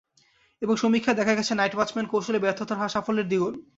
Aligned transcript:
এবং 0.61 0.75
সমীক্ষায় 0.75 1.17
দেখা 1.17 1.33
গেছে, 1.35 1.53
নাইট 1.55 1.73
ওয়াচম্যান 1.75 2.05
কৌশলে 2.05 2.39
ব্যর্থতার 2.39 2.79
হার 2.79 2.93
সাফল্যের 2.95 3.27
দ্বিগুণ। 3.27 3.53